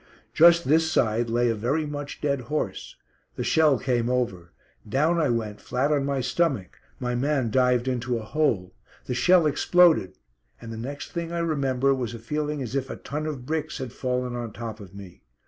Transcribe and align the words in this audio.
Just 0.33 0.67
this 0.67 0.91
side 0.91 1.29
lay 1.29 1.47
a 1.51 1.53
very 1.53 1.85
much 1.85 2.21
dead 2.21 2.41
horse. 2.49 2.95
The 3.35 3.43
shell 3.43 3.77
came 3.77 4.09
over. 4.09 4.51
Down 4.89 5.19
I 5.19 5.29
went 5.29 5.61
flat 5.61 5.91
on 5.91 6.05
my 6.05 6.21
stomach. 6.21 6.79
My 6.99 7.13
man 7.13 7.51
dived 7.51 7.87
into 7.87 8.17
a 8.17 8.23
hole. 8.25 8.73
The 9.05 9.13
shell 9.13 9.45
exploded, 9.45 10.17
and 10.59 10.73
the 10.73 10.75
next 10.75 11.11
thing 11.11 11.31
I 11.31 11.37
remember 11.37 11.93
was 11.93 12.15
a 12.15 12.17
feeling 12.17 12.63
as 12.63 12.73
if 12.75 12.89
a 12.89 12.95
ton 12.95 13.27
of 13.27 13.45
bricks 13.45 13.77
had 13.77 13.93
fallen 13.93 14.35
on 14.35 14.53
top 14.53 14.79
of 14.79 14.95
me. 14.95 15.21